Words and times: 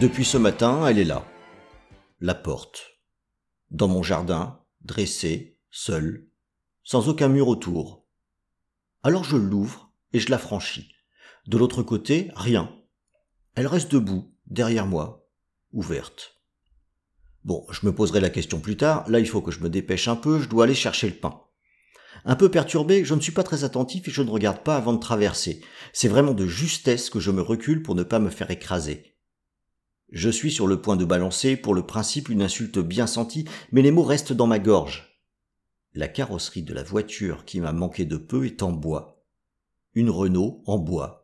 Depuis 0.00 0.24
ce 0.24 0.38
matin, 0.38 0.86
elle 0.86 1.00
est 1.00 1.04
là. 1.04 1.26
La 2.20 2.36
porte. 2.36 3.00
Dans 3.72 3.88
mon 3.88 4.04
jardin, 4.04 4.60
dressée, 4.80 5.58
seule, 5.70 6.28
sans 6.84 7.08
aucun 7.08 7.26
mur 7.26 7.48
autour. 7.48 8.06
Alors 9.02 9.24
je 9.24 9.36
l'ouvre 9.36 9.90
et 10.12 10.20
je 10.20 10.30
la 10.30 10.38
franchis. 10.38 10.92
De 11.48 11.58
l'autre 11.58 11.82
côté, 11.82 12.30
rien. 12.36 12.77
Elle 13.58 13.66
reste 13.66 13.90
debout, 13.90 14.32
derrière 14.46 14.86
moi, 14.86 15.28
ouverte. 15.72 16.36
Bon, 17.42 17.66
je 17.72 17.86
me 17.86 17.92
poserai 17.92 18.20
la 18.20 18.30
question 18.30 18.60
plus 18.60 18.76
tard, 18.76 19.10
là 19.10 19.18
il 19.18 19.26
faut 19.26 19.42
que 19.42 19.50
je 19.50 19.58
me 19.58 19.68
dépêche 19.68 20.06
un 20.06 20.14
peu, 20.14 20.40
je 20.40 20.48
dois 20.48 20.62
aller 20.62 20.76
chercher 20.76 21.08
le 21.08 21.16
pain. 21.16 21.42
Un 22.24 22.36
peu 22.36 22.52
perturbé, 22.52 23.04
je 23.04 23.16
ne 23.16 23.20
suis 23.20 23.32
pas 23.32 23.42
très 23.42 23.64
attentif 23.64 24.06
et 24.06 24.12
je 24.12 24.22
ne 24.22 24.30
regarde 24.30 24.62
pas 24.62 24.76
avant 24.76 24.92
de 24.92 25.00
traverser. 25.00 25.60
C'est 25.92 26.06
vraiment 26.06 26.34
de 26.34 26.46
justesse 26.46 27.10
que 27.10 27.18
je 27.18 27.32
me 27.32 27.42
recule 27.42 27.82
pour 27.82 27.96
ne 27.96 28.04
pas 28.04 28.20
me 28.20 28.30
faire 28.30 28.52
écraser. 28.52 29.16
Je 30.12 30.30
suis 30.30 30.52
sur 30.52 30.68
le 30.68 30.80
point 30.80 30.94
de 30.94 31.04
balancer 31.04 31.56
pour 31.56 31.74
le 31.74 31.84
principe 31.84 32.28
une 32.28 32.42
insulte 32.42 32.78
bien 32.78 33.08
sentie, 33.08 33.44
mais 33.72 33.82
les 33.82 33.90
mots 33.90 34.04
restent 34.04 34.32
dans 34.32 34.46
ma 34.46 34.60
gorge. 34.60 35.20
La 35.94 36.06
carrosserie 36.06 36.62
de 36.62 36.74
la 36.74 36.84
voiture 36.84 37.44
qui 37.44 37.58
m'a 37.58 37.72
manqué 37.72 38.04
de 38.04 38.18
peu 38.18 38.46
est 38.46 38.62
en 38.62 38.70
bois. 38.70 39.24
Une 39.94 40.10
Renault 40.10 40.62
en 40.66 40.78
bois. 40.78 41.17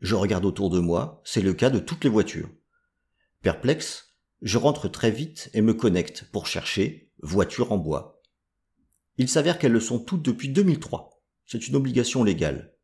Je 0.00 0.14
regarde 0.14 0.44
autour 0.44 0.70
de 0.70 0.78
moi, 0.78 1.20
c'est 1.24 1.40
le 1.40 1.54
cas 1.54 1.70
de 1.70 1.78
toutes 1.78 2.04
les 2.04 2.10
voitures. 2.10 2.50
Perplexe, 3.42 4.16
je 4.42 4.58
rentre 4.58 4.88
très 4.88 5.10
vite 5.10 5.50
et 5.54 5.62
me 5.62 5.74
connecte 5.74 6.24
pour 6.30 6.46
chercher 6.46 7.10
voiture 7.20 7.72
en 7.72 7.78
bois. 7.78 8.22
Il 9.16 9.28
s'avère 9.28 9.58
qu'elles 9.58 9.72
le 9.72 9.80
sont 9.80 9.98
toutes 9.98 10.22
depuis 10.22 10.48
2003. 10.48 11.20
C'est 11.46 11.66
une 11.66 11.74
obligation 11.74 12.22
légale. 12.22 12.74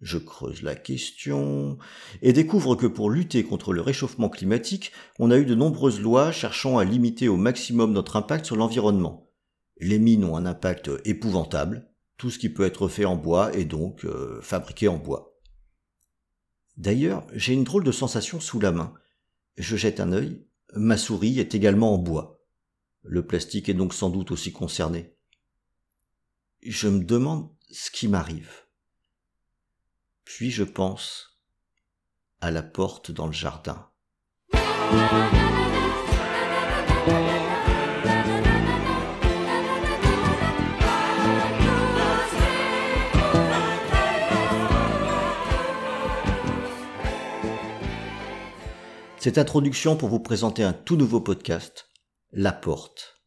Je 0.00 0.18
creuse 0.18 0.62
la 0.62 0.74
question 0.74 1.78
et 2.20 2.32
découvre 2.32 2.74
que 2.74 2.86
pour 2.86 3.10
lutter 3.10 3.44
contre 3.44 3.72
le 3.72 3.80
réchauffement 3.80 4.28
climatique, 4.28 4.90
on 5.18 5.30
a 5.30 5.38
eu 5.38 5.46
de 5.46 5.54
nombreuses 5.54 6.00
lois 6.00 6.32
cherchant 6.32 6.78
à 6.78 6.84
limiter 6.84 7.28
au 7.28 7.36
maximum 7.36 7.92
notre 7.92 8.16
impact 8.16 8.46
sur 8.46 8.56
l'environnement. 8.56 9.30
Les 9.78 9.98
mines 9.98 10.24
ont 10.24 10.36
un 10.36 10.46
impact 10.46 10.90
épouvantable, 11.04 11.88
tout 12.16 12.30
ce 12.30 12.38
qui 12.38 12.48
peut 12.48 12.64
être 12.64 12.88
fait 12.88 13.04
en 13.04 13.16
bois 13.16 13.54
est 13.56 13.64
donc 13.64 14.04
euh, 14.04 14.40
fabriqué 14.40 14.88
en 14.88 14.98
bois. 14.98 15.33
D'ailleurs, 16.76 17.26
j'ai 17.32 17.52
une 17.52 17.64
drôle 17.64 17.84
de 17.84 17.92
sensation 17.92 18.40
sous 18.40 18.60
la 18.60 18.72
main. 18.72 18.94
Je 19.56 19.76
jette 19.76 20.00
un 20.00 20.12
œil, 20.12 20.44
ma 20.74 20.96
souris 20.96 21.38
est 21.38 21.54
également 21.54 21.94
en 21.94 21.98
bois. 21.98 22.40
Le 23.02 23.26
plastique 23.26 23.68
est 23.68 23.74
donc 23.74 23.94
sans 23.94 24.10
doute 24.10 24.30
aussi 24.30 24.52
concerné. 24.52 25.16
Je 26.62 26.88
me 26.88 27.04
demande 27.04 27.54
ce 27.70 27.90
qui 27.90 28.08
m'arrive. 28.08 28.64
Puis 30.24 30.50
je 30.50 30.64
pense 30.64 31.40
à 32.40 32.50
la 32.50 32.62
porte 32.62 33.10
dans 33.10 33.26
le 33.26 33.32
jardin? 33.32 33.90
Cette 49.24 49.38
introduction 49.38 49.96
pour 49.96 50.10
vous 50.10 50.20
présenter 50.20 50.62
un 50.62 50.74
tout 50.74 50.96
nouveau 50.96 51.18
podcast, 51.18 51.88
La 52.30 52.52
Porte. 52.52 53.22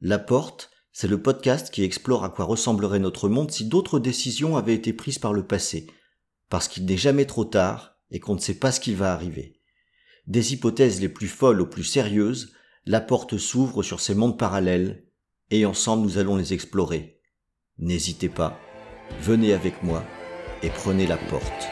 La 0.00 0.18
Porte, 0.18 0.68
c'est 0.90 1.06
le 1.06 1.22
podcast 1.22 1.72
qui 1.72 1.84
explore 1.84 2.24
à 2.24 2.30
quoi 2.30 2.44
ressemblerait 2.44 2.98
notre 2.98 3.28
monde 3.28 3.52
si 3.52 3.64
d'autres 3.64 4.00
décisions 4.00 4.56
avaient 4.56 4.74
été 4.74 4.92
prises 4.92 5.20
par 5.20 5.32
le 5.32 5.46
passé, 5.46 5.86
parce 6.48 6.66
qu'il 6.66 6.86
n'est 6.86 6.96
jamais 6.96 7.24
trop 7.24 7.44
tard 7.44 7.94
et 8.10 8.18
qu'on 8.18 8.34
ne 8.34 8.40
sait 8.40 8.58
pas 8.58 8.72
ce 8.72 8.80
qu'il 8.80 8.96
va 8.96 9.12
arriver. 9.12 9.60
Des 10.26 10.54
hypothèses 10.54 11.00
les 11.00 11.08
plus 11.08 11.28
folles 11.28 11.60
aux 11.60 11.66
plus 11.66 11.84
sérieuses, 11.84 12.52
la 12.84 13.00
porte 13.00 13.38
s'ouvre 13.38 13.84
sur 13.84 14.00
ces 14.00 14.16
mondes 14.16 14.40
parallèles, 14.40 15.06
et 15.52 15.66
ensemble 15.66 16.02
nous 16.02 16.18
allons 16.18 16.34
les 16.34 16.52
explorer. 16.52 17.20
N'hésitez 17.78 18.28
pas, 18.28 18.58
venez 19.20 19.52
avec 19.52 19.84
moi 19.84 20.02
et 20.64 20.70
prenez 20.70 21.06
la 21.06 21.16
porte. 21.16 21.68